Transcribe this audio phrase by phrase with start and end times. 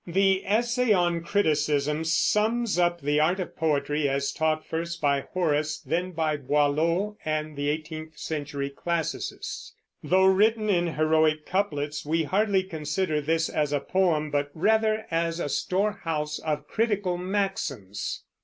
[0.07, 5.77] The "Essay on Criticism" sums up the art of poetry as taught first by Horace,
[5.79, 9.75] then by Boileau and the eighteenth century classicists.
[10.01, 15.39] Though written in heroic couplets, we hardly consider this as a poem but rather as
[15.39, 18.23] a storehouse of critical maxims.